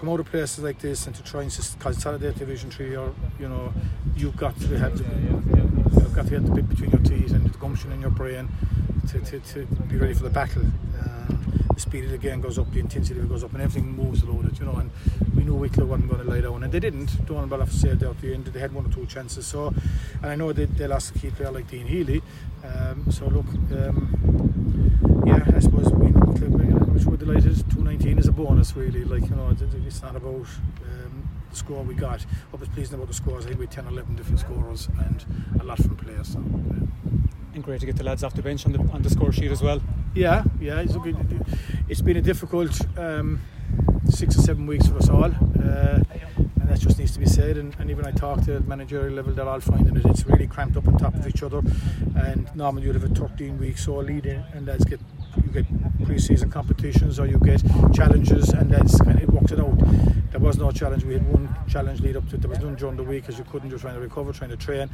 come 0.00 0.08
out 0.08 0.20
of 0.20 0.26
places 0.26 0.64
like 0.64 0.78
this 0.78 1.06
and 1.06 1.14
to 1.14 1.22
try 1.22 1.42
and 1.42 1.76
consolidate 1.78 2.34
Division 2.38 2.70
Three, 2.70 2.96
or 2.96 3.12
you 3.38 3.48
know, 3.48 3.70
you've 4.16 4.36
got 4.36 4.58
to 4.60 4.78
have 4.78 4.96
the, 4.96 5.04
you've 6.00 6.14
got 6.14 6.24
to 6.24 6.30
get 6.30 6.46
the 6.46 6.52
bit 6.52 6.68
between 6.70 6.90
your 6.90 7.02
teeth 7.02 7.32
and 7.32 7.44
the 7.44 7.58
gumption 7.58 7.92
in 7.92 8.00
your 8.00 8.10
brain 8.10 8.48
to, 9.08 9.20
to, 9.20 9.40
to 9.40 9.66
be 9.88 9.98
ready 9.98 10.14
for 10.14 10.22
the 10.22 10.30
battle. 10.30 10.62
Um, 10.62 11.66
the 11.74 11.80
speed 11.80 12.04
of 12.04 12.12
the 12.12 12.18
game 12.18 12.40
goes 12.40 12.58
up, 12.58 12.72
the 12.72 12.80
intensity 12.80 13.20
goes 13.20 13.44
up, 13.44 13.52
and 13.52 13.60
everything 13.60 13.94
moves 13.94 14.22
bit, 14.22 14.58
you 14.58 14.64
know. 14.64 14.76
And 14.76 14.90
we 15.36 15.44
knew 15.44 15.54
Wicklow 15.54 15.84
wasn't 15.84 16.08
going 16.08 16.24
to 16.24 16.30
lie 16.30 16.40
down, 16.40 16.62
and 16.62 16.72
they 16.72 16.80
didn't. 16.80 17.28
Want 17.28 17.50
to 17.50 17.76
say 17.76 17.90
out 18.02 18.18
the 18.22 18.32
end. 18.32 18.46
They 18.46 18.60
had 18.60 18.72
one 18.72 18.86
or 18.86 18.90
two 18.90 19.04
chances. 19.04 19.46
So, 19.46 19.74
and 20.22 20.30
I 20.30 20.34
know 20.34 20.54
they, 20.54 20.64
they 20.64 20.86
lost 20.86 21.14
a 21.14 21.18
key 21.18 21.28
player 21.28 21.50
like 21.50 21.68
Dean 21.68 21.86
Healy. 21.86 22.22
Um, 22.64 23.04
so 23.10 23.26
look, 23.26 23.46
um, 23.72 25.24
yeah, 25.26 25.44
I 25.54 25.60
suppose 25.60 25.92
we, 25.92 26.10
we're 27.06 27.16
delighted. 27.16 27.56
219 27.70 28.18
is 28.18 28.28
a 28.28 28.29
bonus, 28.44 28.76
really. 28.76 29.04
Like 29.04 29.28
you 29.28 29.36
know, 29.36 29.54
it's 29.86 30.02
not 30.02 30.16
about. 30.16 30.46
Um, 30.84 31.28
the 31.50 31.56
score 31.56 31.82
we 31.82 31.94
got. 31.94 32.22
What 32.52 32.60
was 32.60 32.68
pleasing 32.68 32.94
about 32.94 33.08
the 33.08 33.14
scores, 33.14 33.44
I 33.44 33.48
think 33.48 33.58
we 33.58 33.66
had 33.66 33.72
10 33.72 33.86
or 33.86 33.88
11 33.88 34.14
different 34.14 34.38
scorers 34.38 34.88
and 35.00 35.24
a 35.60 35.64
lot 35.64 35.78
from 35.78 35.96
players. 35.96 36.28
So, 36.28 36.38
yeah 36.38 36.86
and 37.54 37.64
great 37.64 37.80
to 37.80 37.86
get 37.86 37.96
the 37.96 38.04
lads 38.04 38.22
off 38.22 38.34
the 38.34 38.42
bench 38.42 38.64
on 38.66 38.72
the 38.72 38.78
on 38.92 39.02
the 39.02 39.10
score 39.10 39.32
sheet 39.32 39.50
as 39.50 39.62
well. 39.62 39.80
Yeah, 40.14 40.44
yeah, 40.60 40.80
it's, 40.80 40.96
been, 40.96 41.44
it's 41.88 42.00
been 42.00 42.16
a 42.16 42.22
difficult 42.22 42.80
um, 42.98 43.40
six 44.08 44.36
or 44.36 44.42
seven 44.42 44.66
weeks 44.66 44.86
for 44.88 44.96
us 44.96 45.08
all. 45.08 45.24
Uh, 45.24 46.00
that 46.80 46.88
just 46.88 46.98
needs 46.98 47.12
to 47.12 47.18
be 47.18 47.26
said. 47.26 47.56
And, 47.56 47.74
and 47.78 47.90
even 47.90 48.06
I 48.06 48.10
talked 48.10 48.44
to 48.44 48.60
managerial 48.60 49.12
level, 49.12 49.32
they're 49.32 49.48
all 49.48 49.60
finding 49.60 49.96
it. 49.96 50.04
It's 50.06 50.26
really 50.26 50.46
cramped 50.46 50.76
up 50.76 50.88
on 50.88 50.96
top 50.98 51.14
of 51.14 51.26
each 51.26 51.42
other. 51.42 51.62
And 52.16 52.48
normally 52.54 52.86
you'd 52.86 52.94
have 52.94 53.04
a 53.04 53.08
13 53.08 53.58
weeks 53.58 53.86
or 53.86 54.02
leading, 54.02 54.42
and 54.52 54.66
lads 54.66 54.84
get 54.84 55.00
you 55.36 55.50
get 55.50 55.66
pre-season 56.04 56.50
competitions 56.50 57.20
or 57.20 57.26
you 57.26 57.38
get 57.38 57.62
challenges, 57.94 58.50
and 58.50 58.70
that's 58.70 59.00
kind 59.00 59.16
of 59.16 59.22
it 59.22 59.30
worked 59.30 59.52
it 59.52 59.60
out. 59.60 59.78
There 60.30 60.40
was 60.40 60.58
no 60.58 60.70
challenge. 60.70 61.04
We 61.04 61.14
had 61.14 61.32
one 61.32 61.54
challenge 61.68 62.00
lead 62.00 62.16
up 62.16 62.28
to 62.30 62.36
it. 62.36 62.42
There 62.42 62.50
was 62.50 62.58
none 62.60 62.74
during 62.74 62.96
the 62.96 63.04
week 63.04 63.24
as 63.28 63.38
you 63.38 63.44
couldn't. 63.44 63.70
You're 63.70 63.78
trying 63.78 63.94
to 63.94 64.00
recover, 64.00 64.32
trying 64.32 64.50
to 64.50 64.56
train, 64.56 64.88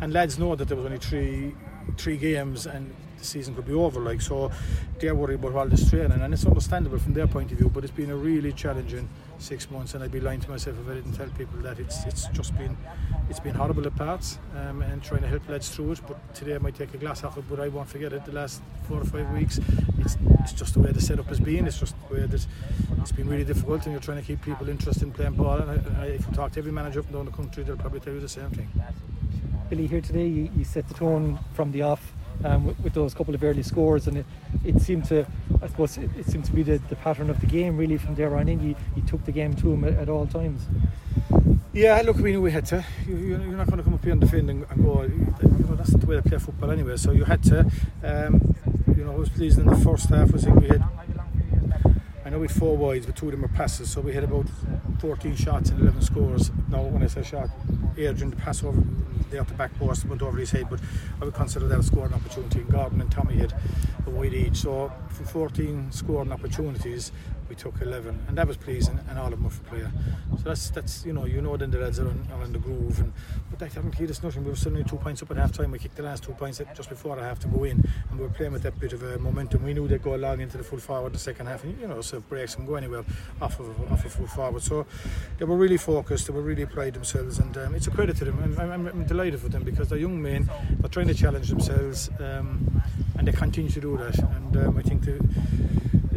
and 0.00 0.12
lads 0.12 0.38
know 0.38 0.54
that 0.54 0.68
there 0.68 0.76
was 0.76 0.86
only 0.86 0.98
three 0.98 1.54
three 1.96 2.16
games 2.16 2.66
and 2.66 2.94
the 3.18 3.24
season 3.24 3.54
could 3.54 3.66
be 3.66 3.72
over. 3.72 4.00
Like 4.00 4.20
so, 4.20 4.50
they're 4.98 5.14
worried 5.14 5.40
about 5.40 5.54
all 5.54 5.66
this 5.66 5.88
training, 5.88 6.20
and 6.20 6.34
it's 6.34 6.46
understandable 6.46 6.98
from 6.98 7.14
their 7.14 7.26
point 7.26 7.50
of 7.52 7.58
view. 7.58 7.68
But 7.68 7.84
it's 7.84 7.92
been 7.92 8.10
a 8.10 8.16
really 8.16 8.52
challenging 8.52 9.08
six 9.40 9.70
months, 9.70 9.94
and 9.94 10.04
I'd 10.04 10.12
be 10.12 10.20
lying 10.20 10.40
to 10.40 10.50
myself 10.50 10.76
if 10.80 10.88
I 10.90 10.94
didn't 10.94 11.14
tell 11.14 11.28
people 11.30 11.58
that 11.60 11.78
it's 11.78 12.04
it's 12.04 12.26
just 12.28 12.56
been 12.56 12.76
it's 13.28 13.40
been 13.40 13.54
horrible 13.54 13.86
at 13.86 13.96
parts, 13.96 14.38
um, 14.56 14.82
and 14.82 15.02
trying 15.02 15.22
to 15.22 15.28
help 15.28 15.48
lads 15.48 15.68
through 15.70 15.92
it. 15.92 16.00
But 16.06 16.34
today 16.34 16.54
I 16.54 16.58
might 16.58 16.76
take 16.76 16.92
a 16.94 16.98
glass 16.98 17.24
off 17.24 17.38
it, 17.38 17.44
but 17.48 17.60
I 17.60 17.68
won't 17.68 17.88
forget 17.88 18.12
it. 18.12 18.24
The 18.24 18.32
last 18.32 18.62
four 18.88 19.00
or 19.00 19.04
five 19.04 19.30
weeks, 19.30 19.58
it's, 19.98 20.16
it's 20.40 20.52
just 20.52 20.74
the 20.74 20.80
way 20.80 20.92
the 20.92 21.00
setup 21.00 21.26
has 21.26 21.40
been. 21.40 21.66
It's 21.66 21.78
just 21.78 21.94
the 22.08 22.14
way 22.14 22.26
that 22.26 22.46
it's 23.00 23.12
been 23.12 23.28
really 23.28 23.44
difficult, 23.44 23.84
and 23.84 23.92
you're 23.92 24.00
trying 24.00 24.18
to 24.20 24.26
keep 24.26 24.42
people 24.42 24.68
interested 24.68 25.02
in 25.04 25.12
playing 25.12 25.34
ball. 25.34 25.58
And, 25.58 25.70
I, 25.70 26.02
I, 26.02 26.06
if 26.06 26.26
you 26.26 26.32
talk 26.32 26.52
to 26.52 26.58
every 26.58 26.72
manager 26.72 27.00
up 27.00 27.06
and 27.06 27.14
down 27.14 27.24
the 27.26 27.32
country, 27.32 27.62
they'll 27.62 27.76
probably 27.76 28.00
tell 28.00 28.12
you 28.12 28.20
the 28.20 28.28
same 28.28 28.50
thing. 28.50 28.68
Billy, 29.68 29.86
here 29.86 30.00
today, 30.00 30.26
you, 30.26 30.50
you 30.56 30.64
set 30.64 30.88
the 30.88 30.94
tone 30.94 31.38
from 31.54 31.70
the 31.72 31.82
off 31.82 32.12
um, 32.44 32.66
with, 32.66 32.80
with, 32.80 32.94
those 32.94 33.14
couple 33.14 33.34
of 33.34 33.42
early 33.42 33.62
scores, 33.62 34.06
and 34.06 34.18
it, 34.18 34.26
it 34.64 34.80
seemed 34.80 35.04
to, 35.06 35.26
I 35.62 35.66
suppose, 35.66 35.98
it, 35.98 36.10
it, 36.18 36.26
seemed 36.26 36.44
to 36.46 36.52
be 36.52 36.62
the, 36.62 36.78
the 36.88 36.96
pattern 36.96 37.30
of 37.30 37.40
the 37.40 37.46
game 37.46 37.76
really 37.76 37.98
from 37.98 38.14
there 38.14 38.36
on 38.36 38.48
in. 38.48 38.60
You, 38.60 38.76
you 38.96 39.02
took 39.02 39.24
the 39.24 39.32
game 39.32 39.54
to 39.56 39.72
him 39.72 39.84
at, 39.84 39.94
at 39.94 40.08
all 40.08 40.26
times. 40.26 40.62
Yeah, 41.72 42.02
look, 42.04 42.16
we 42.16 42.32
knew 42.32 42.42
we 42.42 42.50
had 42.50 42.66
to. 42.66 42.84
You, 43.06 43.36
are 43.36 43.38
not 43.38 43.66
going 43.66 43.78
to 43.78 43.84
come 43.84 43.94
up 43.94 44.02
here 44.02 44.12
and 44.12 44.20
defend 44.20 44.50
and, 44.50 44.66
and 44.70 44.84
go. 44.84 45.02
You 45.02 45.08
know, 45.68 45.76
that's 45.76 45.92
not 45.92 46.00
the 46.00 46.06
way 46.06 46.16
to 46.16 46.22
play 46.22 46.38
football 46.38 46.70
anyway. 46.70 46.96
So 46.96 47.12
you 47.12 47.24
had 47.24 47.42
to. 47.44 47.60
Um, 48.02 48.56
you 48.96 49.04
know, 49.04 49.12
I 49.12 49.16
was 49.16 49.28
pleased 49.28 49.58
in 49.58 49.66
the 49.66 49.76
first 49.76 50.08
half. 50.08 50.34
I 50.34 50.38
think 50.38 50.56
we 50.60 50.68
had. 50.68 50.82
I 52.30 52.34
know 52.34 52.38
we 52.38 52.46
had 52.46 52.56
four 52.56 52.76
wides, 52.76 53.06
but 53.06 53.16
two 53.16 53.26
of 53.26 53.32
them 53.32 53.42
were 53.42 53.48
passes. 53.48 53.90
So 53.90 54.00
we 54.00 54.12
had 54.12 54.22
about 54.22 54.46
14 55.00 55.34
shots 55.34 55.70
and 55.70 55.80
11 55.80 56.00
scores. 56.00 56.52
Now, 56.68 56.82
when 56.82 57.02
I 57.02 57.08
say 57.08 57.24
shot, 57.24 57.50
during 57.96 58.30
the 58.30 58.36
pass 58.36 58.62
over 58.62 58.80
the 59.32 59.42
the 59.42 59.54
back 59.54 59.76
post 59.80 60.06
went 60.06 60.22
over 60.22 60.38
his 60.38 60.52
head, 60.52 60.68
but 60.70 60.78
I 61.20 61.24
would 61.24 61.34
consider 61.34 61.66
that 61.66 61.80
a 61.80 61.82
scoring 61.82 62.14
opportunity. 62.14 62.60
And 62.60 62.70
Gordon 62.70 63.00
and 63.00 63.10
Tommy 63.10 63.34
had 63.34 63.52
a 64.06 64.10
wide 64.10 64.32
each. 64.32 64.58
So 64.58 64.92
from 65.08 65.26
14 65.26 65.90
scoring 65.90 66.30
opportunities, 66.30 67.10
we 67.50 67.56
took 67.56 67.82
11, 67.82 68.26
and 68.28 68.38
that 68.38 68.46
was 68.46 68.56
pleasing, 68.56 68.98
and 69.08 69.18
all 69.18 69.26
of 69.26 69.32
them 69.32 69.44
were 69.44 69.50
for 69.50 69.64
player. 69.64 69.90
So 70.36 70.42
that's 70.44 70.70
that's 70.70 71.04
you 71.04 71.12
know 71.12 71.26
you 71.26 71.42
know 71.42 71.56
then 71.56 71.72
the 71.72 71.78
lads 71.78 71.98
are 71.98 72.08
on, 72.08 72.26
are 72.32 72.44
in 72.44 72.52
the 72.52 72.60
groove, 72.60 73.00
and 73.00 73.12
but 73.50 73.58
that 73.58 73.72
haven't 73.72 73.90
keyed 73.90 74.08
us 74.08 74.22
nothing. 74.22 74.44
We 74.44 74.50
were 74.50 74.56
suddenly 74.56 74.84
two 74.84 74.96
points 74.96 75.20
up 75.20 75.32
at 75.32 75.36
half 75.36 75.52
time. 75.52 75.72
We 75.72 75.80
kicked 75.80 75.96
the 75.96 76.04
last 76.04 76.22
two 76.22 76.32
points 76.32 76.62
just 76.74 76.88
before 76.88 77.18
I 77.18 77.24
have 77.24 77.40
to 77.40 77.48
go 77.48 77.64
in, 77.64 77.84
and 78.08 78.18
we 78.18 78.24
were 78.24 78.32
playing 78.32 78.52
with 78.52 78.62
that 78.62 78.78
bit 78.78 78.92
of 78.92 79.02
a 79.02 79.18
momentum. 79.18 79.64
We 79.64 79.74
knew 79.74 79.88
they'd 79.88 80.02
go 80.02 80.14
along 80.14 80.40
into 80.40 80.58
the 80.58 80.64
full 80.64 80.78
forward 80.78 81.12
the 81.12 81.18
second 81.18 81.46
half, 81.46 81.64
and 81.64 81.78
you 81.80 81.88
know 81.88 82.00
so 82.02 82.20
breaks 82.20 82.54
can 82.54 82.66
go 82.66 82.76
anywhere 82.76 83.04
off 83.42 83.58
of 83.58 83.92
off 83.92 84.04
of 84.04 84.12
full 84.12 84.28
forward. 84.28 84.62
So 84.62 84.86
they 85.38 85.44
were 85.44 85.56
really 85.56 85.76
focused. 85.76 86.28
They 86.28 86.32
were 86.32 86.42
really 86.42 86.66
pride 86.66 86.94
themselves, 86.94 87.40
and 87.40 87.56
um, 87.58 87.74
it's 87.74 87.88
a 87.88 87.90
credit 87.90 88.16
to 88.18 88.26
them. 88.26 88.38
I'm, 88.58 88.70
I'm, 88.70 88.86
I'm, 88.86 89.04
delighted 89.06 89.40
for 89.40 89.48
them 89.48 89.64
because 89.64 89.88
they're 89.88 89.98
young 89.98 90.22
men. 90.22 90.48
They're 90.78 90.88
trying 90.88 91.08
to 91.08 91.14
challenge 91.14 91.48
themselves, 91.48 92.10
um, 92.20 92.80
and 93.18 93.26
they 93.26 93.32
continue 93.32 93.70
to 93.72 93.80
do 93.80 93.96
that. 93.96 94.16
And 94.18 94.56
um, 94.56 94.78
I 94.78 94.82
think 94.82 95.04
the 95.04 95.18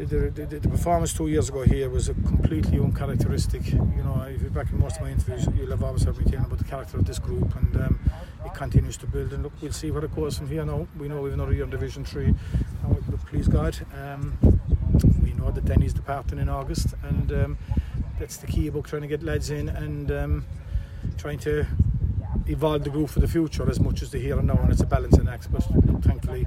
the, 0.06 0.30
the, 0.30 0.60
the, 0.60 0.70
performance 0.70 1.14
two 1.14 1.28
years 1.28 1.50
ago 1.50 1.64
here 1.64 1.90
was 1.90 2.10
a 2.10 2.14
completely 2.14 2.80
uncharacteristic. 2.80 3.72
You 3.72 4.04
know, 4.04 4.26
if 4.28 4.42
you're 4.42 4.50
back 4.50 4.72
in 4.72 4.80
most 4.80 4.98
of 4.98 5.04
my 5.04 5.12
interviews, 5.12 5.48
you'll 5.56 5.72
have 5.72 5.84
always 5.84 6.04
heard 6.04 6.18
me 6.18 6.24
talking 6.26 6.40
about 6.40 6.58
the 6.58 6.64
character 6.64 6.98
of 6.98 7.06
this 7.06 7.20
group, 7.20 7.56
and 7.56 7.76
um, 7.78 8.00
it 8.46 8.54
continues 8.54 8.98
to 8.98 9.08
build. 9.08 9.34
And 9.34 9.44
look, 9.44 9.54
we'll 9.62 9.72
see 9.72 9.92
where 9.92 10.04
it 10.04 10.16
goes 10.16 10.38
from 10.38 10.48
here. 10.48 10.66
Now 10.66 10.88
we 10.98 11.08
know 11.08 11.22
we've 11.22 11.34
another 11.34 11.54
year 11.54 11.64
in 11.64 11.70
Division 11.70 12.06
Three, 12.06 12.34
look, 13.10 13.26
please 13.28 13.48
God, 13.48 13.78
um, 14.02 14.38
we 15.22 15.34
know 15.34 15.52
that 15.52 15.66
Danny's 15.66 15.94
departing 15.94 16.40
in 16.40 16.50
August, 16.50 16.94
and 17.04 17.32
um, 17.32 17.58
that's 18.20 18.38
the 18.38 18.48
key 18.48 18.68
about 18.68 18.86
trying 18.86 19.04
to 19.04 19.08
get 19.08 19.24
lads 19.24 19.50
in 19.50 19.70
and 19.70 20.12
um, 20.12 20.46
trying 21.18 21.40
to 21.40 21.66
evolve 22.48 22.84
the 22.84 22.90
group 22.90 23.10
for 23.10 23.20
the 23.20 23.28
future 23.28 23.70
as 23.70 23.80
much 23.80 24.02
as 24.02 24.12
the 24.12 24.20
here 24.20 24.38
and 24.38 24.48
now, 24.48 24.58
and 24.58 24.72
it's 24.72 24.82
a 24.82 24.86
balancing 24.86 25.28
act. 25.28 25.52
But 25.52 25.64
thankfully 26.04 26.46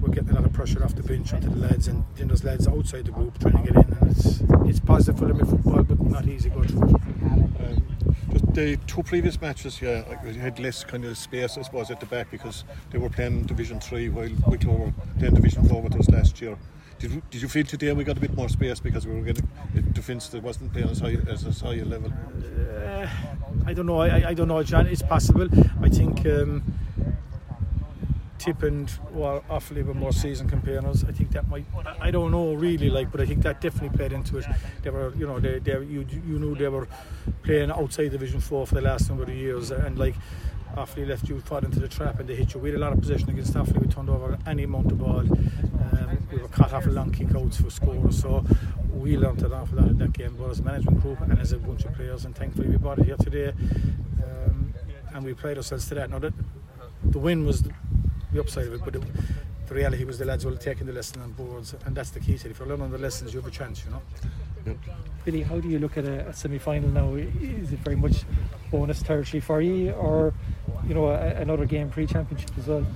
we're 0.00 0.08
getting 0.08 0.30
a 0.30 0.34
lot 0.34 0.44
of 0.44 0.49
pressure 0.60 0.84
off 0.84 0.94
the 0.94 1.02
bench 1.02 1.32
onto 1.32 1.48
the 1.48 1.56
lads, 1.56 1.88
and 1.88 2.04
then 2.16 2.28
there's 2.28 2.44
lads 2.44 2.68
outside 2.68 3.06
the 3.06 3.10
group 3.10 3.38
trying 3.38 3.56
to 3.56 3.72
get 3.72 3.82
in, 3.82 3.92
and 3.98 4.10
it's 4.10 4.42
it's 4.68 4.78
positive 4.78 5.18
for 5.18 5.24
them 5.24 5.40
in 5.40 5.46
football, 5.46 5.82
but 5.82 5.98
not 6.02 6.26
easy 6.28 6.50
going 6.50 6.68
through. 6.68 6.82
Um, 6.82 7.96
just 8.30 8.52
the 8.52 8.76
two 8.86 9.02
previous 9.02 9.40
matches, 9.40 9.80
yeah, 9.80 10.04
you 10.22 10.38
had 10.38 10.58
less 10.58 10.84
kind 10.84 11.06
of 11.06 11.16
space, 11.16 11.56
I 11.56 11.62
suppose, 11.62 11.90
at 11.90 11.98
the 11.98 12.04
back 12.04 12.30
because 12.30 12.64
they 12.90 12.98
were 12.98 13.08
playing 13.08 13.44
Division 13.44 13.80
Three 13.80 14.10
while 14.10 14.28
Wicklow 14.48 14.74
were 14.74 14.92
playing 15.18 15.32
Division 15.32 15.66
Four 15.66 15.80
with 15.80 15.98
us 15.98 16.10
last 16.10 16.38
year. 16.42 16.58
Did, 16.98 17.30
did 17.30 17.40
you 17.40 17.48
feel 17.48 17.64
today 17.64 17.94
we 17.94 18.04
got 18.04 18.18
a 18.18 18.20
bit 18.20 18.36
more 18.36 18.50
space 18.50 18.80
because 18.80 19.06
we 19.06 19.14
were 19.14 19.24
getting 19.24 19.48
a 19.74 19.80
defence 19.80 20.28
that 20.28 20.42
wasn't 20.42 20.74
playing 20.74 20.90
as 20.90 20.98
high 20.98 21.16
as 21.26 21.46
a 21.46 21.66
high 21.66 21.82
level? 21.84 22.12
Uh, 22.84 23.08
I 23.64 23.72
don't 23.72 23.86
know. 23.86 24.02
I, 24.02 24.28
I 24.28 24.34
don't 24.34 24.48
know, 24.48 24.62
John. 24.62 24.88
It's 24.88 25.00
possible. 25.00 25.48
I 25.80 25.88
think. 25.88 26.26
Um, 26.26 26.62
Tipping 28.40 28.88
were 29.12 29.42
awfully 29.50 29.82
with 29.82 29.96
more 29.96 30.12
season 30.12 30.48
compares. 30.48 31.04
I 31.04 31.12
think 31.12 31.30
that 31.32 31.46
might. 31.46 31.66
I 32.00 32.10
don't 32.10 32.30
know 32.30 32.54
really, 32.54 32.88
like, 32.88 33.12
but 33.12 33.20
I 33.20 33.26
think 33.26 33.42
that 33.42 33.60
definitely 33.60 33.94
played 33.94 34.12
into 34.12 34.38
it. 34.38 34.46
They 34.80 34.88
were, 34.88 35.14
you 35.14 35.26
know, 35.26 35.38
they, 35.38 35.58
they 35.58 35.72
you 35.72 36.06
you 36.26 36.38
knew 36.38 36.54
they 36.54 36.68
were 36.68 36.88
playing 37.42 37.70
outside 37.70 38.12
Division 38.12 38.40
Four 38.40 38.66
for 38.66 38.76
the 38.76 38.80
last 38.80 39.10
number 39.10 39.24
of 39.24 39.28
years, 39.30 39.70
and 39.70 39.98
like. 39.98 40.14
Offaly 40.76 41.04
left 41.08 41.28
you 41.28 41.40
fought 41.40 41.64
into 41.64 41.80
the 41.80 41.88
trap 41.88 42.20
and 42.20 42.28
they 42.28 42.36
hit 42.36 42.54
you. 42.54 42.60
We 42.60 42.68
had 42.68 42.78
a 42.78 42.80
lot 42.80 42.92
of 42.92 43.00
possession 43.00 43.28
against 43.28 43.54
Offaly. 43.54 43.80
We 43.80 43.88
turned 43.88 44.08
over 44.08 44.38
any 44.46 44.62
amount 44.62 44.92
of 44.92 44.98
ball. 45.00 45.18
Um, 45.18 46.28
we 46.30 46.38
were 46.38 46.46
caught 46.46 46.72
off 46.72 46.86
long 46.86 47.10
kick 47.10 47.34
outs 47.34 47.60
for 47.60 47.70
scores. 47.70 48.20
So 48.22 48.44
we 48.92 49.16
learned 49.16 49.42
an 49.42 49.52
awful 49.52 49.78
lot 49.78 49.88
in 49.88 49.98
that 49.98 50.12
game, 50.12 50.36
both 50.36 50.52
as 50.52 50.60
a 50.60 50.62
management 50.62 51.02
group 51.02 51.20
and 51.22 51.36
as 51.40 51.50
a 51.50 51.58
bunch 51.58 51.84
of 51.86 51.94
players. 51.94 52.24
And 52.24 52.36
thankfully 52.36 52.68
we 52.68 52.76
brought 52.76 53.00
it 53.00 53.06
here 53.06 53.16
today. 53.16 53.52
Um, 54.22 54.72
and 55.12 55.24
we 55.24 55.34
played 55.34 55.56
ourselves 55.56 55.88
to 55.88 55.96
that. 55.96 56.08
Now 56.08 56.20
that 56.20 56.34
the 57.02 57.18
win 57.18 57.44
was 57.44 57.64
the 58.32 58.40
upside 58.40 58.66
of 58.66 58.74
it. 58.74 58.80
But 58.84 58.94
the, 58.94 59.02
the 59.66 59.74
reality 59.74 60.04
was 60.04 60.18
the 60.18 60.24
lads 60.24 60.44
were 60.44 60.54
taking 60.56 60.86
the 60.86 60.92
lesson 60.92 61.22
on 61.22 61.32
boards, 61.32 61.74
and 61.84 61.94
that's 61.96 62.10
the 62.10 62.20
key 62.20 62.36
to 62.38 62.48
it. 62.48 62.50
If 62.50 62.58
you're 62.58 62.68
learning 62.68 62.90
the 62.90 62.98
lessons, 62.98 63.32
you 63.32 63.40
have 63.40 63.48
a 63.48 63.52
chance, 63.52 63.84
you 63.84 63.90
know. 63.92 64.02
Yep. 64.66 64.76
Billy, 65.24 65.42
how 65.42 65.60
do 65.60 65.68
you 65.68 65.78
look 65.78 65.96
at 65.96 66.04
a, 66.04 66.28
a 66.28 66.32
semi-final 66.32 66.90
now? 66.90 67.14
Is 67.14 67.72
it 67.72 67.78
very 67.80 67.96
much 67.96 68.24
bonus 68.70 69.02
territory 69.02 69.40
for 69.40 69.60
you, 69.60 69.92
or 69.92 70.34
you 70.86 70.94
know, 70.94 71.06
a, 71.06 71.34
another 71.36 71.66
game 71.66 71.90
pre-championship 71.90 72.50
as 72.58 72.66
well? 72.66 72.86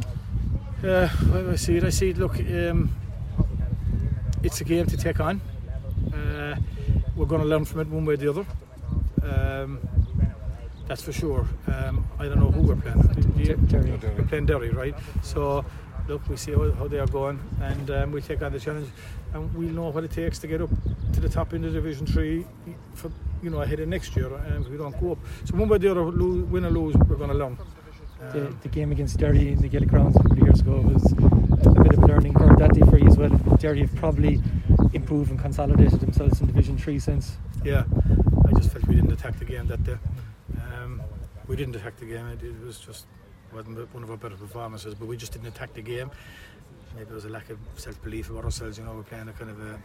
Yeah, 0.83 1.11
uh, 1.33 1.51
I 1.53 1.57
see 1.57 1.77
it. 1.77 1.85
I 1.85 1.91
see 1.91 2.11
it. 2.11 2.19
Look, 2.19 2.39
um, 2.39 2.95
it's 4.43 4.61
a 4.61 4.65
game 4.65 4.87
to 4.87 4.97
take 4.97 5.21
on. 5.21 5.41
Uh, 6.13 6.57
we're 7.17 7.27
going 7.27 7.41
to 7.41 7.47
learn 7.47 7.65
from 7.65 7.81
it 7.81 7.89
one 7.89 8.05
way 8.05 8.15
or 8.15 8.17
the 8.19 8.29
other. 8.29 8.47
Um, 9.23 9.81
that's 10.87 11.03
for 11.03 11.13
sure. 11.13 11.47
Um, 11.67 12.07
I 12.19 12.25
don't 12.25 12.41
know 12.41 12.51
who 12.51 12.63
we're 12.63 12.77
playing. 12.77 13.01
Derry. 13.67 13.91
We're 13.91 14.25
playing 14.25 14.47
Derry, 14.47 14.71
right? 14.71 14.95
So 15.23 15.65
look, 16.09 16.29
we 16.29 16.37
see 16.37 16.53
how, 16.53 16.71
how 16.73 16.89
they 16.89 16.99
are 16.99 17.07
going, 17.07 17.41
and 17.63 17.91
um, 17.91 18.13
we 18.13 18.21
take 18.21 18.43
on 18.43 18.53
the 18.53 18.61
challenge, 18.61 18.89
and 19.33 19.55
we 19.55 19.67
know 19.67 19.89
what 19.89 20.05
it 20.05 20.11
takes 20.11 20.39
to 20.41 20.47
get 20.47 20.61
up 20.61 20.71
to 21.13 21.21
the 21.21 21.29
top 21.29 21.55
end 21.55 21.65
of 21.65 21.73
Division 21.73 22.07
Three 22.07 22.47
for 22.95 23.11
you 23.43 23.51
know 23.51 23.63
ahead 23.63 23.81
of 23.81 23.89
next 23.89 24.15
year, 24.17 24.33
and 24.35 24.67
we 24.69 24.77
don't 24.77 24.99
go 25.01 25.13
up. 25.13 25.19
So 25.45 25.57
one 25.57 25.69
way 25.69 25.77
or 25.77 25.79
the 25.79 25.91
other, 25.91 26.05
win 26.05 26.65
or 26.65 26.71
lose, 26.71 26.97
we're 26.97 27.17
going 27.17 27.31
to 27.31 27.37
learn. 27.37 27.59
The, 28.33 28.47
um, 28.47 28.59
the, 28.63 28.69
game 28.69 28.91
against 28.91 29.19
Derry 29.19 29.53
in 29.53 29.61
the 29.61 29.69
Gaelic 29.69 29.91
Grounds 29.91 30.17
a 30.17 30.23
couple 30.23 30.39
of 30.39 30.39
years 30.39 30.61
ago 30.61 30.81
was 30.81 31.13
a 31.13 31.83
bit 31.83 31.93
of 31.93 32.03
a 32.03 32.07
learning 32.07 32.33
curve 32.33 32.59
that 32.59 32.73
day 32.73 32.81
for 32.81 32.97
you 32.97 33.07
as 33.07 33.19
well. 33.19 33.29
Derry 33.59 33.81
have 33.81 33.95
probably 33.97 34.41
improved 34.95 35.31
and 35.31 35.39
consolidated 35.39 36.01
themselves 36.01 36.41
in 36.41 36.47
Division 36.47 36.79
Three 36.79 36.99
since. 36.99 37.37
Yeah, 37.65 37.85
I 38.49 38.53
just 38.57 38.71
felt 38.71 38.87
we 38.87 38.95
didn't 38.95 39.13
attack 39.13 39.39
the 39.39 39.45
game 39.45 39.67
that 39.67 39.85
day. 39.85 39.99
We 41.49 41.57
didn't 41.57 41.77
attack 41.77 41.97
the 41.97 42.07
game. 42.07 42.27
It, 42.29 42.43
it 42.43 42.65
was 42.65 42.79
just 42.79 43.07
wasn't 43.53 43.93
one 43.95 44.03
of 44.03 44.11
our 44.11 44.17
better 44.17 44.37
performances, 44.37 44.95
but 44.95 45.07
we 45.07 45.17
just 45.17 45.33
didn't 45.33 45.47
attack 45.49 45.75
the 45.75 45.83
game. 45.83 46.11
Maybe 46.95 47.05
there 47.07 47.15
was 47.15 47.25
a 47.25 47.29
lack 47.29 47.51
of 47.51 47.59
self-belief 47.77 48.31
about 48.31 48.45
ourselves. 48.45 48.79
You 48.79 48.85
know, 48.85 48.95
we're 48.95 49.03
playing 49.03 49.29
a 49.29 49.33
kind 49.33 49.51
of 49.51 49.61
a 49.61 49.79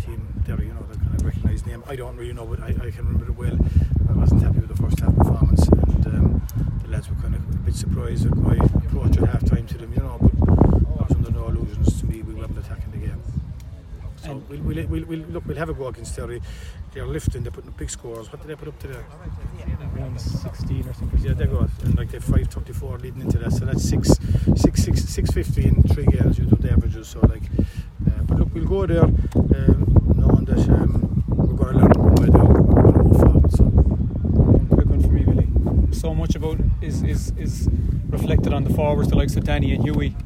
team 0.00 0.26
there. 0.46 0.60
You 0.62 0.72
know, 0.72 0.84
that 0.90 0.98
kind 1.00 1.14
of 1.14 1.24
recognised 1.24 1.66
name. 1.66 1.82
I 1.86 1.96
don't 1.96 2.16
really 2.16 2.32
know, 2.32 2.46
but 2.46 2.60
I, 2.60 2.68
I 2.68 2.90
can 2.90 3.06
remember 3.06 3.26
it 3.26 3.36
well. 3.36 3.58
I 4.08 4.12
wasn't 4.12 4.42
happy 4.42 4.58
with 4.60 4.68
the 4.68 4.82
first 4.82 4.98
half 5.00 5.14
performance, 5.16 5.68
and 5.68 6.06
um, 6.06 6.42
the 6.82 6.88
lads 6.90 7.08
were 7.08 7.16
kind 7.16 7.34
of 7.34 7.42
a 7.42 7.58
bit 7.58 7.74
surprised 7.74 8.26
at 8.26 8.36
my 8.36 8.56
approach 8.56 9.16
at 9.18 9.28
half 9.28 9.44
time 9.44 9.66
to 9.68 9.78
them. 9.78 9.92
You 9.92 10.00
know, 10.00 10.18
but 10.20 10.48
I 10.48 11.02
was 11.06 11.12
under 11.16 11.30
no 11.30 11.48
illusions 11.48 12.00
to 12.00 12.06
me. 12.06 12.22
We 12.22 12.34
weren't 12.34 12.56
attacking 12.58 12.90
the 12.90 12.98
game. 13.06 13.22
So 14.16 14.30
And- 14.30 14.38
we'll, 14.50 14.60
we'll, 14.60 14.86
we'll, 14.86 15.04
we'll, 15.04 15.18
look, 15.30 15.46
we'll 15.46 15.56
have 15.56 15.68
a 15.68 15.74
go 15.74 15.86
against 15.86 16.16
Derry. 16.16 16.42
They're 16.92 17.06
lifting, 17.06 17.42
they're 17.42 17.52
putting 17.52 17.70
up 17.70 17.76
big 17.76 17.90
scores. 17.90 18.30
What 18.32 18.40
did 18.42 18.48
they 18.48 18.56
put 18.56 18.68
up 18.68 18.78
today? 18.78 18.94
116 18.98 20.88
or 20.88 20.92
something. 20.94 21.20
Yeah, 21.20 21.34
they 21.34 21.46
go. 21.46 21.68
And 21.84 21.96
like 21.96 22.10
they're 22.10 22.20
534 22.20 22.98
leading 22.98 23.20
into 23.22 23.38
that. 23.38 23.52
So 23.52 23.64
that's 23.64 23.88
6, 23.88 24.08
6, 24.56 24.82
6, 24.82 25.04
650 25.04 25.68
in 25.68 25.82
three 25.84 26.06
games, 26.06 26.38
you 26.38 26.46
do 26.46 26.56
the 26.56 26.72
averages. 26.72 27.08
So, 27.08 27.20
like, 27.20 27.42
uh, 28.06 28.22
but 28.24 28.38
look, 28.38 28.54
we'll 28.54 28.64
go 28.66 28.86
there 28.86 29.04
um, 29.04 30.14
knowing 30.16 30.44
that 30.46 30.68
um, 30.68 31.24
we're 31.28 31.54
going 31.54 31.78
to 31.78 32.00
learn 32.00 32.30
they're 32.30 32.44
we're 32.44 32.82
going 32.82 32.94
to 32.94 33.02
move 33.04 33.20
forward. 33.20 33.52
So, 33.52 33.64
One 33.64 34.68
quick 34.68 34.86
one 34.86 35.00
for 35.02 35.08
me, 35.08 35.22
Billy. 35.24 35.48
So 35.92 36.14
much 36.14 36.34
about 36.34 36.58
is 36.80 37.02
is 37.02 37.32
is 37.38 37.68
reflected 38.08 38.52
on 38.52 38.64
the 38.64 38.74
forwards, 38.74 39.10
the 39.10 39.16
likes 39.16 39.36
of 39.36 39.44
Danny 39.44 39.72
and 39.74 39.84
Huey. 39.84 40.16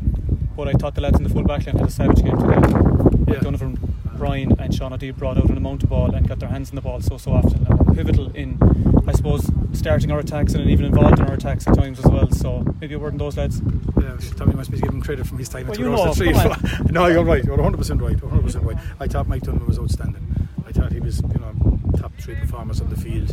But 0.57 0.69
I 0.69 0.73
thought 0.73 0.95
the 0.95 1.01
lads 1.01 1.19
in 1.19 1.25
the 1.25 1.31
full 1.31 1.43
back 1.43 1.67
line 1.67 1.77
had 1.77 1.89
a 1.89 1.91
savage 1.91 2.23
game 2.23 2.39
today. 2.39 3.33
Yeah. 3.33 3.41
Donovan, 3.41 3.94
Brian, 4.17 4.53
and 4.59 4.75
Sean 4.75 4.93
O'Dea 4.93 5.11
brought 5.11 5.37
out 5.39 5.49
an 5.51 5.57
amount 5.57 5.83
of 5.83 5.89
ball 5.89 6.15
and 6.15 6.27
got 6.27 6.39
their 6.41 6.49
hands 6.49 6.71
in 6.71 6.77
the 6.77 6.83
ball 6.83 7.01
so 7.01 7.19
so 7.19 7.33
often. 7.33 7.67
Pivotal 7.95 8.35
in, 8.35 8.59
I 9.07 9.13
suppose, 9.13 9.51
starting 9.73 10.11
our 10.11 10.19
attacks 10.21 10.55
and 10.55 10.69
even 10.69 10.87
involved 10.87 11.19
in 11.19 11.27
our 11.27 11.35
attacks 11.35 11.67
at 11.69 11.75
times 11.75 11.99
as 11.99 12.07
well. 12.07 12.31
So 12.31 12.65
maybe 12.81 12.95
a 12.95 12.99
word 12.99 13.13
on 13.13 13.19
those 13.19 13.37
lads. 13.37 13.61
yeah, 14.01 14.17
Tommy 14.37 14.55
must 14.55 14.71
be 14.71 14.81
giving 14.81 15.01
credit 15.01 15.27
from 15.27 15.39
his 15.39 15.49
time 15.49 15.67
Well, 15.67 15.73
at 15.75 15.79
you 15.79 15.85
Toulouse 15.85 16.19
know, 16.21 16.55
no, 16.91 17.07
you're 17.07 17.25
right. 17.25 17.45
You're 17.45 17.57
100% 17.57 18.01
right. 18.01 18.17
100% 18.17 18.65
right. 18.65 18.77
I 19.01 19.07
thought 19.07 19.29
Mike 19.29 19.43
Dunham 19.43 19.67
was 19.67 19.79
outstanding. 19.79 20.49
I 20.67 20.73
thought 20.73 20.93
he 20.93 21.01
was, 21.01 21.21
you 21.23 21.39
know, 21.41 21.79
top 21.99 22.13
three 22.19 22.35
performers 22.37 22.81
on 22.81 22.89
the 22.91 22.97
field. 22.97 23.33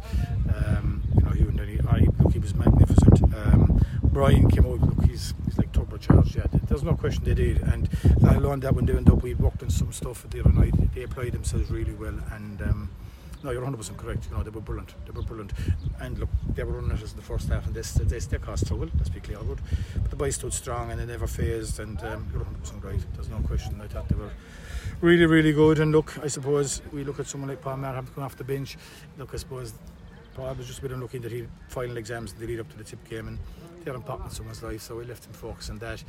Um, 0.56 1.01
you 1.16 1.22
know, 1.24 1.31
he, 1.31 1.80
I, 1.88 2.06
look, 2.19 2.34
he 2.34 2.39
was 2.39 2.54
magnificent. 2.56 3.24
Um, 3.24 3.81
Brian 4.04 4.50
came 4.50 4.66
out. 4.66 4.81
Look, 4.81 5.06
he's 5.10 5.34
he's 5.45 5.57
like 5.57 5.72
turbocharged. 5.72 6.36
Yeah, 6.36 6.60
there's 6.71 6.83
no 6.83 6.95
question 6.95 7.25
they 7.25 7.33
did. 7.33 7.62
And 7.63 7.89
I 8.25 8.38
learned 8.38 8.63
that 8.63 8.73
when 8.73 8.85
they 8.85 8.94
went 8.94 9.09
up, 9.09 9.21
we 9.21 9.33
worked 9.33 9.62
on 9.62 9.69
some 9.69 9.91
stuff 9.91 10.25
the 10.29 10.39
other 10.39 10.53
night. 10.53 10.73
They 10.95 11.03
applied 11.03 11.33
themselves 11.33 11.69
really 11.69 11.91
well. 11.94 12.18
And 12.31 12.62
um, 12.62 12.89
no, 13.44 13.51
you're 13.51 13.62
100% 13.62 13.97
correct. 13.97 14.27
You 14.29 14.38
know, 14.38 14.44
they 14.44 14.51
were 14.51 14.62
brilliant. 14.62 14.94
They 15.06 15.12
were 15.12 15.21
brilliant. 15.21 15.51
And 16.00 16.18
look, 16.18 16.29
they 16.56 16.63
were 16.63 16.73
running 16.73 16.91
at 16.91 17.03
us 17.03 17.12
in 17.12 17.18
the 17.18 17.23
first 17.23 17.50
half, 17.50 17.65
and 17.65 17.75
they, 17.75 17.81
this 17.81 18.25
they 18.25 18.38
caused 18.38 18.68
trouble. 18.68 18.88
Let's 18.97 19.09
be 19.09 19.19
clear 19.19 19.39
about. 19.39 19.59
But 19.95 20.09
the 20.12 20.15
boys 20.15 20.35
stood 20.35 20.53
strong, 20.53 20.91
and 20.91 21.00
they 21.01 21.06
never 21.06 21.27
phased. 21.27 21.81
And 21.81 22.01
um, 22.03 22.29
you're 22.31 22.41
100% 22.41 22.83
right. 22.85 23.00
There's 23.15 23.29
no 23.29 23.39
question. 23.39 23.81
I 23.83 23.88
thought 23.88 24.07
they 24.07 24.15
were 24.15 24.31
really, 25.01 25.25
really 25.25 25.51
good. 25.51 25.79
And 25.79 25.91
look, 25.91 26.17
I 26.24 26.27
suppose 26.27 26.81
we 26.94 27.03
look 27.03 27.19
at 27.19 27.27
someone 27.27 27.50
like 27.50 27.62
Paul 27.62 27.77
Marham 27.77 28.07
come 28.15 28.24
off 28.24 28.38
the 28.38 28.45
bench. 28.45 28.77
Look, 29.17 29.33
I 29.33 29.38
suppose 29.38 29.74
Paul 30.36 30.54
was 30.56 30.68
just 30.68 30.80
a 30.80 30.81
bit 30.81 30.92
unlucky 30.92 31.18
that 31.19 31.31
he 31.31 31.48
final 31.68 31.98
exams 31.98 32.33
the 32.33 32.45
lead 32.45 32.60
up 32.60 32.69
to 32.69 32.78
the 32.78 32.83
tip 32.83 33.04
game, 33.10 33.28
and 33.28 33.39
they're 33.83 33.95
important 33.95 34.30
in 34.30 34.36
someone's 34.36 34.63
life. 34.63 34.81
So 34.81 34.98
we 34.98 35.06
left 35.06 35.25
him 35.25 35.33
focus 35.33 35.69
on 35.69 35.80
that. 35.80 36.04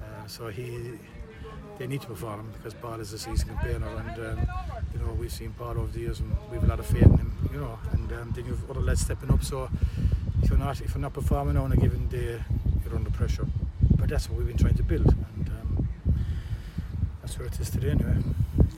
Uh, 0.00 0.26
so 0.26 0.48
he. 0.48 0.98
They 1.76 1.88
need 1.88 2.02
to 2.02 2.06
perform 2.06 2.52
because 2.56 2.72
Paul 2.72 3.00
is 3.00 3.12
a 3.12 3.18
season 3.18 3.48
campaigner, 3.48 3.88
and 3.88 4.38
um, 4.38 4.46
you 4.92 5.00
know 5.00 5.12
we've 5.14 5.32
seen 5.32 5.52
Paul 5.58 5.70
over 5.70 5.90
the 5.90 5.98
years, 6.00 6.20
and 6.20 6.30
we've 6.52 6.62
a 6.62 6.66
lot 6.66 6.78
of 6.78 6.86
faith 6.86 7.02
in 7.02 7.18
him. 7.18 7.48
You 7.52 7.60
know, 7.60 7.78
and 7.90 8.12
um, 8.12 8.30
then 8.32 8.46
you've 8.46 8.70
other 8.70 8.80
lads 8.80 9.00
stepping 9.00 9.30
up. 9.32 9.42
So 9.42 9.68
if 10.40 10.50
you're 10.50 10.58
not 10.58 10.80
if 10.80 10.94
you're 10.94 11.00
not 11.02 11.14
performing 11.14 11.56
on 11.56 11.72
a 11.72 11.76
given 11.76 12.06
day, 12.06 12.40
you're 12.84 12.94
under 12.94 13.10
pressure. 13.10 13.46
But 13.98 14.08
that's 14.08 14.30
what 14.30 14.38
we've 14.38 14.46
been 14.46 14.56
trying 14.56 14.76
to 14.76 14.84
build, 14.84 15.06
and 15.36 15.48
um, 15.48 15.88
that's 17.22 17.36
where 17.38 17.48
it 17.48 17.58
is 17.58 17.70
today 17.70 17.90
anyway. 17.90 18.18